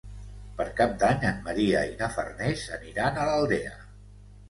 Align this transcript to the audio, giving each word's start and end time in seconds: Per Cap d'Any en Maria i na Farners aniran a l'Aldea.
Per 0.61 0.65
Cap 0.79 0.95
d'Any 1.03 1.27
en 1.33 1.37
Maria 1.51 1.85
i 1.91 1.93
na 2.01 2.09
Farners 2.17 2.67
aniran 2.81 3.25
a 3.27 3.31
l'Aldea. 3.33 3.81